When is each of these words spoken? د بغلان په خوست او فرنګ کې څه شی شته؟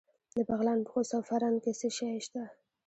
د 0.35 0.37
بغلان 0.47 0.79
په 0.83 0.89
خوست 0.91 1.11
او 1.17 1.21
فرنګ 1.29 1.55
کې 1.63 1.71
څه 1.79 1.87
شی 1.95 2.09
شته؟ 2.25 2.43